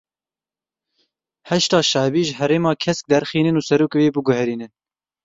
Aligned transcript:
Heşda 1.49 1.79
Şeibî 1.91 2.21
ji 2.27 2.33
Herêma 2.39 2.73
Kesk 2.83 3.03
derxînin 3.11 3.55
û 3.59 3.61
serokê 3.69 3.97
wê 4.01 4.09
biguherînin. 4.15 4.71